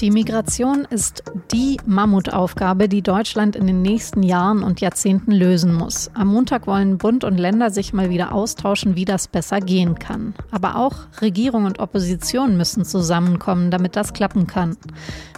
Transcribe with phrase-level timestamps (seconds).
[0.00, 1.22] Die Migration ist
[1.52, 6.10] die Mammutaufgabe, die Deutschland in den nächsten Jahren und Jahrzehnten lösen muss.
[6.12, 10.34] Am Montag wollen Bund und Länder sich mal wieder austauschen, wie das besser gehen kann.
[10.50, 14.76] Aber auch Regierung und Opposition müssen zusammenkommen, damit das klappen kann.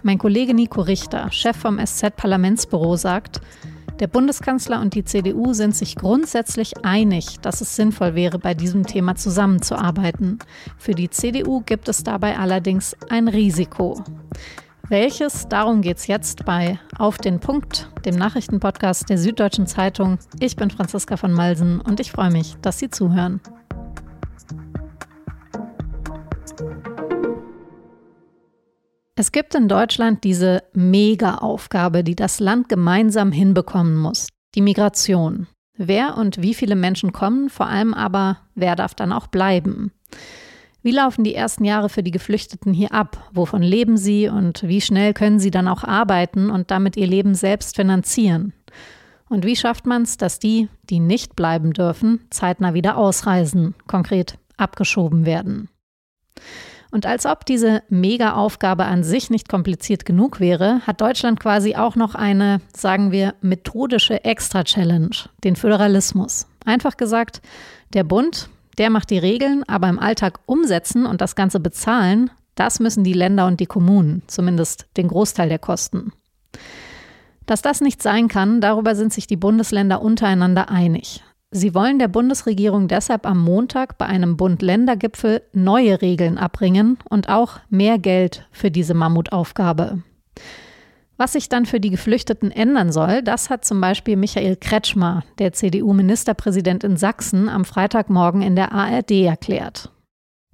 [0.02, 3.40] Mein Kollege Nico Richter, Chef vom SZ-Parlamentsbüro, sagt,
[4.00, 8.86] der Bundeskanzler und die CDU sind sich grundsätzlich einig, dass es sinnvoll wäre, bei diesem
[8.86, 10.38] Thema zusammenzuarbeiten.
[10.76, 14.02] Für die CDU gibt es dabei allerdings ein Risiko.
[14.88, 15.48] Welches?
[15.48, 20.18] Darum geht es jetzt bei Auf den Punkt, dem Nachrichtenpodcast der Süddeutschen Zeitung.
[20.40, 23.40] Ich bin Franziska von Malsen und ich freue mich, dass Sie zuhören.
[29.18, 35.48] Es gibt in Deutschland diese Mega-Aufgabe, die das Land gemeinsam hinbekommen muss, die Migration.
[35.76, 39.90] Wer und wie viele Menschen kommen, vor allem aber, wer darf dann auch bleiben?
[40.82, 43.28] Wie laufen die ersten Jahre für die Geflüchteten hier ab?
[43.32, 47.34] Wovon leben sie und wie schnell können sie dann auch arbeiten und damit ihr Leben
[47.34, 48.52] selbst finanzieren?
[49.28, 54.38] Und wie schafft man es, dass die, die nicht bleiben dürfen, zeitnah wieder ausreisen, konkret
[54.56, 55.68] abgeschoben werden?
[56.90, 61.96] Und als ob diese Mega-Aufgabe an sich nicht kompliziert genug wäre, hat Deutschland quasi auch
[61.96, 65.14] noch eine, sagen wir, methodische Extra-Challenge,
[65.44, 66.46] den Föderalismus.
[66.64, 67.42] Einfach gesagt,
[67.92, 72.80] der Bund, der macht die Regeln, aber im Alltag umsetzen und das Ganze bezahlen, das
[72.80, 76.12] müssen die Länder und die Kommunen, zumindest den Großteil der Kosten.
[77.46, 81.22] Dass das nicht sein kann, darüber sind sich die Bundesländer untereinander einig.
[81.50, 87.60] Sie wollen der Bundesregierung deshalb am Montag bei einem Bund-Länder-Gipfel neue Regeln abbringen und auch
[87.70, 90.02] mehr Geld für diese Mammutaufgabe.
[91.16, 95.52] Was sich dann für die Geflüchteten ändern soll, das hat zum Beispiel Michael Kretschmer, der
[95.54, 99.90] CDU-Ministerpräsident in Sachsen, am Freitagmorgen in der ARD erklärt.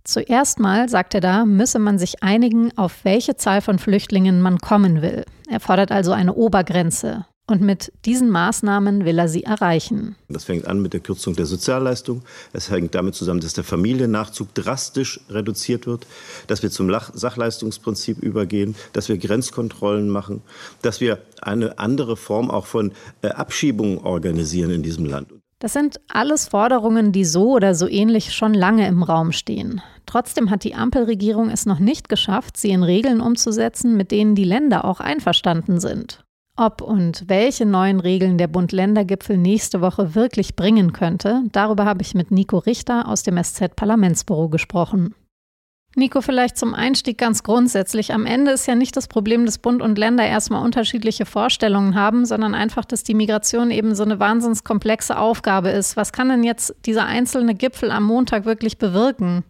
[0.04, 4.58] Zuerst mal, sagt er da, müsse man sich einigen, auf welche Zahl von Flüchtlingen man
[4.58, 5.24] kommen will.
[5.50, 7.26] Er fordert also eine Obergrenze.
[7.46, 10.16] Und mit diesen Maßnahmen will er sie erreichen.
[10.30, 12.22] Das fängt an mit der Kürzung der Sozialleistung.
[12.54, 16.06] Es hängt damit zusammen, dass der Familiennachzug drastisch reduziert wird,
[16.46, 20.40] dass wir zum Sachleistungsprinzip übergehen, dass wir Grenzkontrollen machen,
[20.80, 25.28] dass wir eine andere Form auch von äh, Abschiebungen organisieren in diesem Land.
[25.58, 29.82] Das sind alles Forderungen, die so oder so ähnlich schon lange im Raum stehen.
[30.06, 34.44] Trotzdem hat die Ampelregierung es noch nicht geschafft, sie in Regeln umzusetzen, mit denen die
[34.44, 36.23] Länder auch einverstanden sind.
[36.56, 42.14] Ob und welche neuen Regeln der Bund-Länder-Gipfel nächste Woche wirklich bringen könnte, darüber habe ich
[42.14, 45.16] mit Nico Richter aus dem SZ-Parlamentsbüro gesprochen.
[45.96, 48.12] Nico, vielleicht zum Einstieg ganz grundsätzlich.
[48.12, 52.24] Am Ende ist ja nicht das Problem, dass Bund und Länder erstmal unterschiedliche Vorstellungen haben,
[52.24, 55.96] sondern einfach, dass die Migration eben so eine wahnsinns komplexe Aufgabe ist.
[55.96, 59.44] Was kann denn jetzt dieser einzelne Gipfel am Montag wirklich bewirken?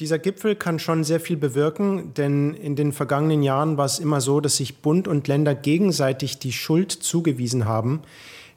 [0.00, 4.20] Dieser Gipfel kann schon sehr viel bewirken, denn in den vergangenen Jahren war es immer
[4.20, 8.02] so, dass sich Bund und Länder gegenseitig die Schuld zugewiesen haben,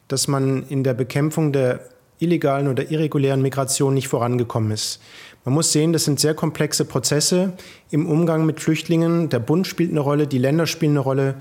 [0.07, 1.81] dass man in der Bekämpfung der
[2.17, 4.99] illegalen oder irregulären Migration nicht vorangekommen ist.
[5.45, 7.53] Man muss sehen, das sind sehr komplexe Prozesse
[7.91, 9.29] im Umgang mit Flüchtlingen.
[9.29, 11.35] Der Bund spielt eine Rolle, die Länder spielen eine Rolle,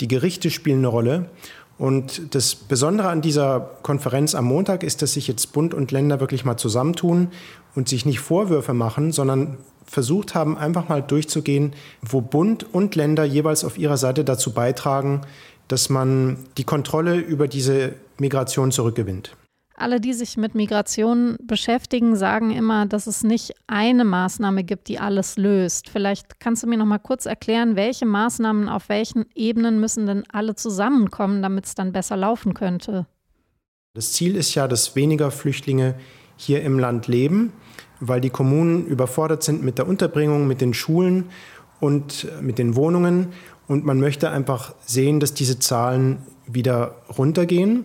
[0.00, 1.30] die Gerichte spielen eine Rolle.
[1.78, 6.20] Und das Besondere an dieser Konferenz am Montag ist, dass sich jetzt Bund und Länder
[6.20, 7.28] wirklich mal zusammentun
[7.74, 13.24] und sich nicht Vorwürfe machen, sondern versucht haben, einfach mal durchzugehen, wo Bund und Länder
[13.24, 15.20] jeweils auf ihrer Seite dazu beitragen,
[15.68, 19.36] dass man die Kontrolle über diese Migration zurückgewinnt.
[19.78, 24.98] Alle, die sich mit Migration beschäftigen, sagen immer, dass es nicht eine Maßnahme gibt, die
[24.98, 25.90] alles löst.
[25.90, 30.24] Vielleicht kannst du mir noch mal kurz erklären, welche Maßnahmen auf welchen Ebenen müssen denn
[30.32, 33.06] alle zusammenkommen, damit es dann besser laufen könnte?
[33.92, 35.94] Das Ziel ist ja, dass weniger Flüchtlinge
[36.36, 37.52] hier im Land leben,
[38.00, 41.26] weil die Kommunen überfordert sind mit der Unterbringung, mit den Schulen
[41.80, 43.28] und mit den Wohnungen.
[43.68, 47.84] Und man möchte einfach sehen, dass diese Zahlen wieder runtergehen.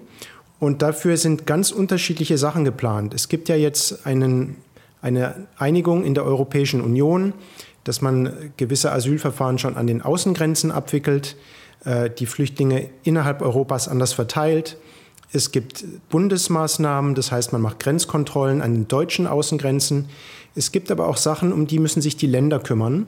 [0.62, 3.16] Und dafür sind ganz unterschiedliche Sachen geplant.
[3.16, 4.58] Es gibt ja jetzt einen,
[5.02, 7.34] eine Einigung in der Europäischen Union,
[7.84, 11.36] dass man gewisse Asylverfahren schon an den Außengrenzen abwickelt,
[11.84, 14.78] äh, die Flüchtlinge innerhalb Europas anders verteilt.
[15.34, 20.10] Es gibt Bundesmaßnahmen, das heißt, man macht Grenzkontrollen an den deutschen Außengrenzen.
[20.54, 23.08] Es gibt aber auch Sachen, um die müssen sich die Länder kümmern.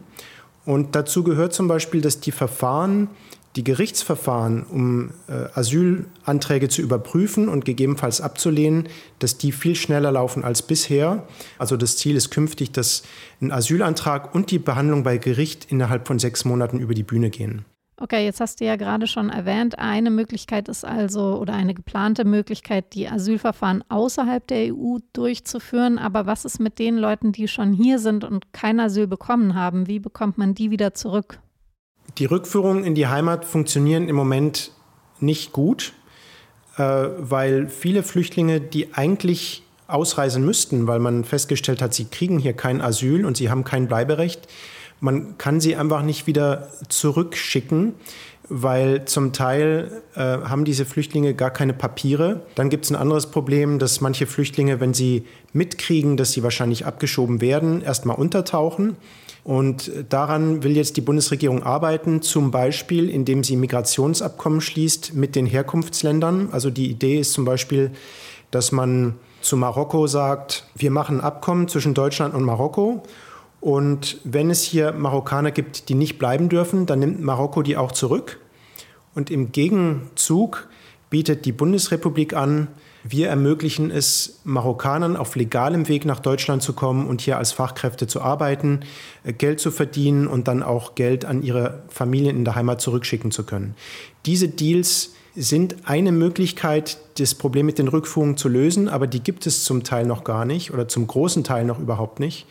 [0.66, 3.10] Und dazu gehört zum Beispiel, dass die Verfahren
[3.56, 8.90] die Gerichtsverfahren, um äh, Asylanträge zu überprüfen und gegebenenfalls abzulehnen,
[9.20, 11.28] dass die viel schneller laufen als bisher.
[11.60, 13.04] Also das Ziel ist künftig, dass
[13.42, 17.66] ein Asylantrag und die Behandlung bei Gericht innerhalb von sechs Monaten über die Bühne gehen.
[17.98, 22.26] Okay, jetzt hast du ja gerade schon erwähnt, eine Möglichkeit ist also oder eine geplante
[22.26, 26.00] Möglichkeit, die Asylverfahren außerhalb der EU durchzuführen.
[26.00, 29.88] Aber was ist mit den Leuten, die schon hier sind und kein Asyl bekommen haben?
[29.88, 31.40] Wie bekommt man die wieder zurück?
[32.18, 34.72] Die Rückführungen in die Heimat funktionieren im Moment
[35.20, 35.94] nicht gut,
[36.78, 42.54] äh, weil viele Flüchtlinge, die eigentlich ausreisen müssten, weil man festgestellt hat, sie kriegen hier
[42.54, 44.48] kein Asyl und sie haben kein Bleiberecht,
[45.04, 47.94] man kann sie einfach nicht wieder zurückschicken,
[48.48, 52.42] weil zum Teil äh, haben diese Flüchtlinge gar keine Papiere.
[52.56, 56.86] Dann gibt es ein anderes Problem, dass manche Flüchtlinge, wenn sie mitkriegen, dass sie wahrscheinlich
[56.86, 58.96] abgeschoben werden, erstmal untertauchen.
[59.44, 65.46] Und daran will jetzt die Bundesregierung arbeiten, zum Beispiel indem sie Migrationsabkommen schließt mit den
[65.46, 66.48] Herkunftsländern.
[66.54, 67.92] Also die Idee ist zum Beispiel,
[68.52, 73.04] dass man zu Marokko sagt, wir machen ein Abkommen zwischen Deutschland und Marokko
[73.64, 77.94] und wenn es hier Marokkaner gibt, die nicht bleiben dürfen, dann nimmt Marokko die auch
[77.94, 78.42] zurück.
[79.16, 80.68] Und im Gegenzug
[81.10, 82.68] bietet die Bundesrepublik an,
[83.06, 88.06] wir ermöglichen es Marokkanern auf legalem Weg nach Deutschland zu kommen und hier als Fachkräfte
[88.06, 88.82] zu arbeiten,
[89.24, 93.32] äh, Geld zu verdienen und dann auch Geld an ihre Familien in der Heimat zurückschicken
[93.32, 93.76] zu können.
[94.26, 99.48] Diese Deals sind eine Möglichkeit, das Problem mit den Rückführungen zu lösen, aber die gibt
[99.48, 102.46] es zum Teil noch gar nicht oder zum großen Teil noch überhaupt nicht.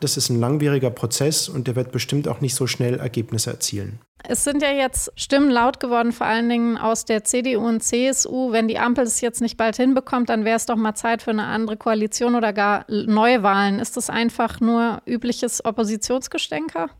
[0.00, 3.98] Das ist ein langwieriger Prozess und der wird bestimmt auch nicht so schnell Ergebnisse erzielen.
[4.24, 8.52] Es sind ja jetzt Stimmen laut geworden, vor allen Dingen aus der CDU und CSU.
[8.52, 11.30] Wenn die Ampel es jetzt nicht bald hinbekommt, dann wäre es doch mal Zeit für
[11.30, 13.78] eine andere Koalition oder gar Neuwahlen.
[13.78, 16.90] Ist das einfach nur übliches Oppositionsgestänker?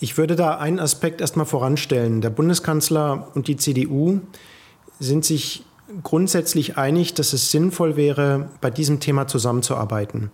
[0.00, 2.20] Ich würde da einen Aspekt erstmal voranstellen.
[2.20, 4.20] Der Bundeskanzler und die CDU
[4.98, 5.64] sind sich
[6.02, 10.30] grundsätzlich einig, dass es sinnvoll wäre, bei diesem Thema zusammenzuarbeiten.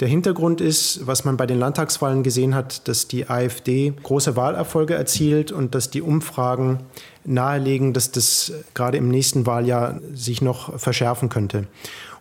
[0.00, 4.94] Der Hintergrund ist, was man bei den Landtagswahlen gesehen hat, dass die AfD große Wahlerfolge
[4.94, 6.80] erzielt und dass die Umfragen
[7.24, 11.66] nahelegen, dass das gerade im nächsten Wahljahr sich noch verschärfen könnte.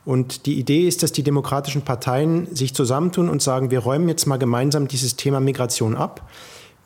[0.06, 4.25] Und die Idee ist, dass die demokratischen Parteien sich zusammentun und sagen, wir räumen jetzt
[4.25, 6.30] mal gemeinsam dieses Thema Migration ab.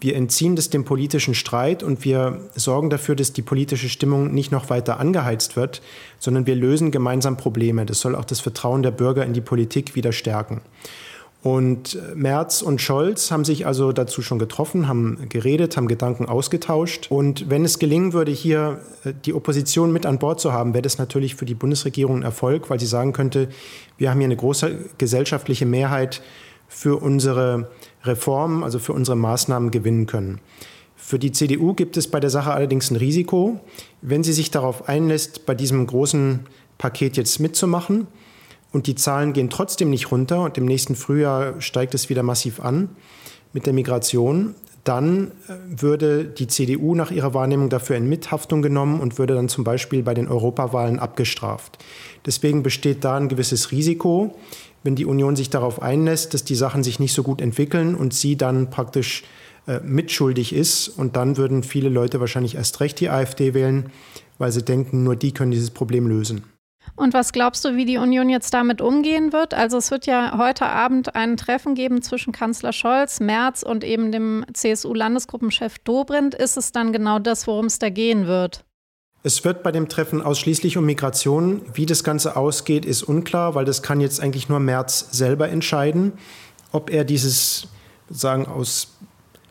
[0.01, 4.51] Wir entziehen das dem politischen Streit und wir sorgen dafür, dass die politische Stimmung nicht
[4.51, 5.83] noch weiter angeheizt wird,
[6.17, 7.85] sondern wir lösen gemeinsam Probleme.
[7.85, 10.61] Das soll auch das Vertrauen der Bürger in die Politik wieder stärken.
[11.43, 17.07] Und Merz und Scholz haben sich also dazu schon getroffen, haben geredet, haben Gedanken ausgetauscht.
[17.09, 20.83] Und wenn es gelingen würde, hier äh, die Opposition mit an Bord zu haben, wäre
[20.83, 23.49] das natürlich für die Bundesregierung ein Erfolg, weil sie sagen könnte,
[23.97, 26.21] wir haben hier eine große gesellschaftliche Mehrheit
[26.67, 27.69] für unsere
[28.03, 30.39] Reformen, also für unsere Maßnahmen gewinnen können.
[30.95, 33.59] Für die CDU gibt es bei der Sache allerdings ein Risiko,
[34.01, 36.41] wenn sie sich darauf einlässt, bei diesem großen
[36.77, 38.07] Paket jetzt mitzumachen
[38.71, 42.59] und die Zahlen gehen trotzdem nicht runter und im nächsten Frühjahr steigt es wieder massiv
[42.59, 42.89] an
[43.53, 48.99] mit der Migration, dann äh, würde die CDU nach ihrer Wahrnehmung dafür in Mithaftung genommen
[48.99, 51.77] und würde dann zum Beispiel bei den Europawahlen abgestraft.
[52.25, 54.35] Deswegen besteht da ein gewisses Risiko,
[54.83, 58.13] wenn die Union sich darauf einlässt, dass die Sachen sich nicht so gut entwickeln und
[58.13, 59.23] sie dann praktisch
[59.67, 60.87] äh, mitschuldig ist.
[60.87, 63.91] Und dann würden viele Leute wahrscheinlich erst recht die AfD wählen,
[64.37, 66.43] weil sie denken, nur die können dieses Problem lösen.
[66.95, 69.53] Und was glaubst du, wie die Union jetzt damit umgehen wird?
[69.53, 74.11] Also es wird ja heute Abend ein Treffen geben zwischen Kanzler Scholz, Merz und eben
[74.11, 76.35] dem CSU-Landesgruppenchef Dobrindt.
[76.35, 78.65] Ist es dann genau das, worum es da gehen wird?
[79.23, 81.61] Es wird bei dem Treffen ausschließlich um Migration.
[81.73, 86.13] Wie das Ganze ausgeht, ist unklar, weil das kann jetzt eigentlich nur Merz selber entscheiden,
[86.71, 87.67] ob er dieses,
[88.09, 88.95] sagen, aus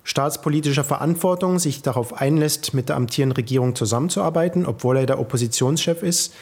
[0.02, 6.34] staatspolitischer Verantwortung sich darauf einlässt, mit der amtierenden Regierung zusammenzuarbeiten, obwohl er der Oppositionschef ist.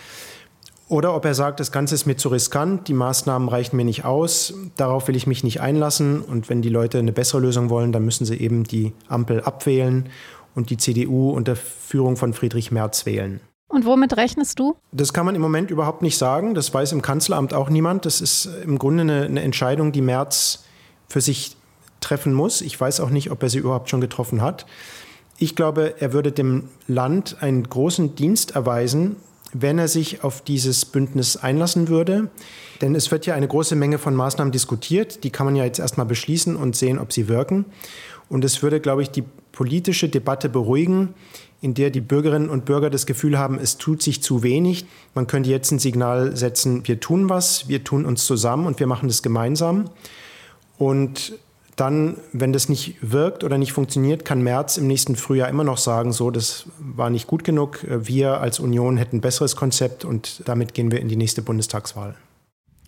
[0.88, 4.06] Oder ob er sagt, das Ganze ist mir zu riskant, die Maßnahmen reichen mir nicht
[4.06, 7.92] aus, darauf will ich mich nicht einlassen und wenn die Leute eine bessere Lösung wollen,
[7.92, 10.08] dann müssen sie eben die Ampel abwählen
[10.54, 13.40] und die CDU unter Führung von Friedrich Merz wählen.
[13.68, 14.76] Und womit rechnest du?
[14.92, 16.54] Das kann man im Moment überhaupt nicht sagen.
[16.54, 18.06] Das weiß im Kanzleramt auch niemand.
[18.06, 20.64] Das ist im Grunde eine, eine Entscheidung, die Merz
[21.08, 21.56] für sich
[22.00, 22.62] treffen muss.
[22.62, 24.66] Ich weiß auch nicht, ob er sie überhaupt schon getroffen hat.
[25.36, 29.16] Ich glaube, er würde dem Land einen großen Dienst erweisen,
[29.52, 32.30] wenn er sich auf dieses Bündnis einlassen würde.
[32.80, 35.24] Denn es wird ja eine große Menge von Maßnahmen diskutiert.
[35.24, 37.66] Die kann man ja jetzt erstmal beschließen und sehen, ob sie wirken.
[38.28, 41.14] Und es würde, glaube ich, die politische Debatte beruhigen,
[41.60, 44.86] in der die Bürgerinnen und Bürger das Gefühl haben, es tut sich zu wenig.
[45.14, 48.86] Man könnte jetzt ein Signal setzen, wir tun was, wir tun uns zusammen und wir
[48.86, 49.90] machen das gemeinsam.
[50.76, 51.32] Und
[51.74, 55.78] dann, wenn das nicht wirkt oder nicht funktioniert, kann Merz im nächsten Frühjahr immer noch
[55.78, 57.84] sagen, so, das war nicht gut genug.
[57.88, 62.16] Wir als Union hätten ein besseres Konzept und damit gehen wir in die nächste Bundestagswahl.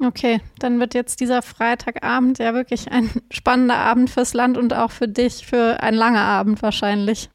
[0.02, 4.90] Okay, dann wird jetzt dieser Freitagabend ja wirklich ein spannender Abend fürs Land und auch
[4.90, 7.28] für dich, für ein langer Abend wahrscheinlich.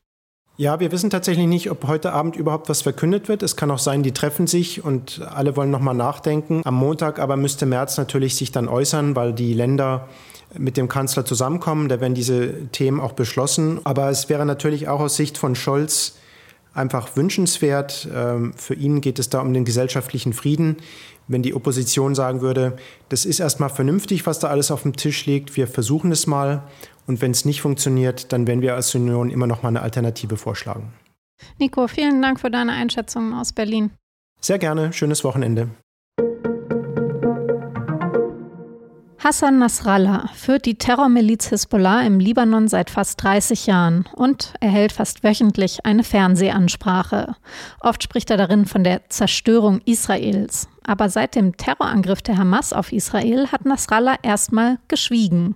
[0.58, 3.44] Ja, wir wissen tatsächlich nicht, ob heute Abend überhaupt was verkündet wird.
[3.44, 6.62] Es kann auch sein, die treffen sich und alle wollen nochmal nachdenken.
[6.64, 10.08] Am Montag aber müsste März natürlich sich dann äußern, weil die Länder
[10.58, 11.90] mit dem Kanzler zusammenkommen.
[11.90, 13.82] Da werden diese Themen auch beschlossen.
[13.84, 16.16] Aber es wäre natürlich auch aus Sicht von Scholz
[16.74, 18.08] einfach wünschenswert.
[18.14, 20.78] Ähm, für ihn geht es da um den gesellschaftlichen Frieden.
[21.28, 22.78] Wenn die Opposition sagen würde,
[23.10, 26.64] das ist erstmal vernünftig, was da alles auf dem Tisch liegt, wir versuchen es mal.
[27.08, 30.38] Und wenn es nicht funktioniert, dann werden wir als Union immer noch mal eine Alternative
[30.38, 30.94] vorschlagen.
[31.60, 33.92] Nico, vielen Dank für deine Einschätzungen aus Berlin.
[34.40, 34.94] Sehr gerne.
[34.94, 35.70] Schönes Wochenende.
[39.18, 45.24] Hassan Nasrallah führt die Terrormiliz Hisbollah im Libanon seit fast 30 Jahren und erhält fast
[45.24, 47.36] wöchentlich eine Fernsehansprache.
[47.80, 50.68] Oft spricht er darin von der Zerstörung Israels.
[50.86, 55.56] Aber seit dem Terrorangriff der Hamas auf Israel hat Nasrallah erstmal geschwiegen.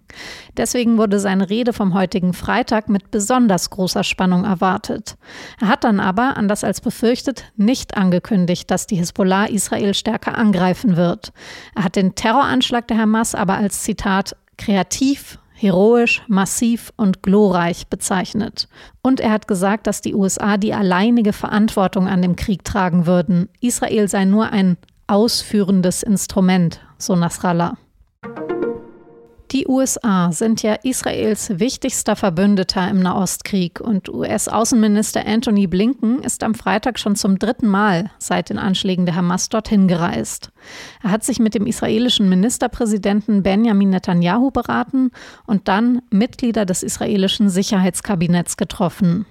[0.57, 5.17] Deswegen wurde seine Rede vom heutigen Freitag mit besonders großer Spannung erwartet.
[5.62, 10.98] Er hat dann aber, anders als befürchtet, nicht angekündigt, dass die Hisbollah Israel stärker angreifen
[10.98, 11.31] wird.
[11.75, 18.67] Er hat den Terroranschlag der Hamas aber als Zitat kreativ, heroisch, massiv und glorreich bezeichnet.
[19.01, 23.50] Und er hat gesagt, dass die USA die alleinige Verantwortung an dem Krieg tragen würden.
[23.59, 24.77] Israel sei nur ein
[25.09, 27.77] ausführendes Instrument, so Nasrallah.
[29.51, 36.53] Die USA sind ja Israels wichtigster Verbündeter im Nahostkrieg und US-Außenminister Anthony Blinken ist am
[36.53, 40.51] Freitag schon zum dritten Mal seit den Anschlägen der Hamas dorthin gereist.
[41.01, 45.09] Er hat sich mit dem israelischen Ministerpräsidenten Benjamin Netanyahu beraten
[45.47, 49.25] und dann Mitglieder des israelischen Sicherheitskabinetts getroffen.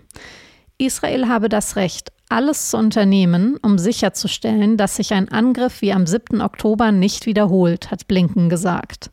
[0.78, 6.06] Israel habe das Recht, alles zu unternehmen, um sicherzustellen, dass sich ein Angriff wie am
[6.06, 6.40] 7.
[6.40, 9.10] Oktober nicht wiederholt, hat Blinken gesagt.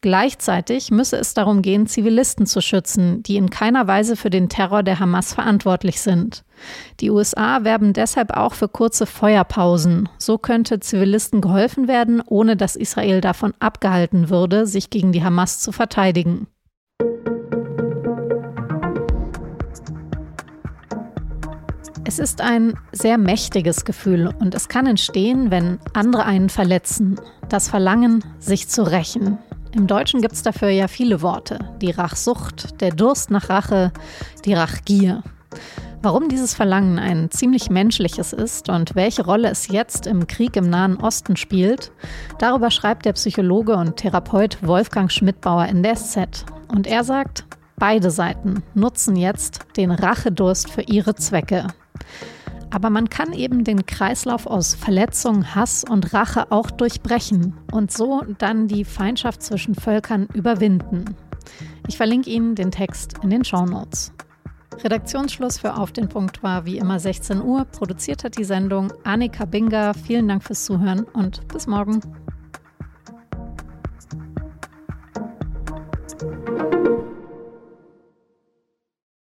[0.00, 4.84] Gleichzeitig müsse es darum gehen, Zivilisten zu schützen, die in keiner Weise für den Terror
[4.84, 6.44] der Hamas verantwortlich sind.
[7.00, 10.08] Die USA werben deshalb auch für kurze Feuerpausen.
[10.18, 15.58] So könnte Zivilisten geholfen werden, ohne dass Israel davon abgehalten würde, sich gegen die Hamas
[15.58, 16.46] zu verteidigen.
[22.08, 27.20] Es ist ein sehr mächtiges Gefühl und es kann entstehen, wenn andere einen verletzen.
[27.50, 29.36] Das Verlangen, sich zu rächen.
[29.72, 31.58] Im Deutschen gibt es dafür ja viele Worte.
[31.82, 33.92] Die Rachsucht, der Durst nach Rache,
[34.46, 35.22] die Rachgier.
[36.00, 40.70] Warum dieses Verlangen ein ziemlich menschliches ist und welche Rolle es jetzt im Krieg im
[40.70, 41.92] Nahen Osten spielt,
[42.38, 46.46] darüber schreibt der Psychologe und Therapeut Wolfgang Schmidbauer in der SZ.
[46.68, 47.44] Und er sagt,
[47.76, 51.66] beide Seiten nutzen jetzt den Rachedurst für ihre Zwecke.
[52.70, 58.22] Aber man kann eben den Kreislauf aus Verletzung, Hass und Rache auch durchbrechen und so
[58.38, 61.16] dann die Feindschaft zwischen Völkern überwinden.
[61.86, 64.12] Ich verlinke Ihnen den Text in den Show Notes.
[64.84, 67.64] Redaktionsschluss für Auf den Punkt war wie immer 16 Uhr.
[67.64, 69.94] Produziert hat die Sendung Annika Binger.
[69.94, 72.00] Vielen Dank fürs Zuhören und bis morgen.